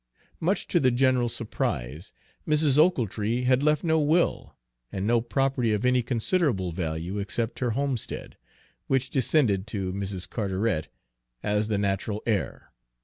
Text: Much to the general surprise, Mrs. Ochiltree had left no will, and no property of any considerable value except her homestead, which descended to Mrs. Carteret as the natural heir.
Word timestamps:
Much 0.39 0.67
to 0.67 0.79
the 0.79 0.89
general 0.89 1.29
surprise, 1.29 2.11
Mrs. 2.47 2.79
Ochiltree 2.79 3.43
had 3.43 3.61
left 3.61 3.83
no 3.83 3.99
will, 3.99 4.55
and 4.91 5.05
no 5.05 5.21
property 5.21 5.73
of 5.73 5.85
any 5.85 6.01
considerable 6.01 6.71
value 6.71 7.19
except 7.19 7.59
her 7.59 7.69
homestead, 7.77 8.35
which 8.87 9.11
descended 9.11 9.67
to 9.67 9.93
Mrs. 9.93 10.27
Carteret 10.27 10.87
as 11.43 11.67
the 11.67 11.77
natural 11.77 12.23
heir. 12.25 12.71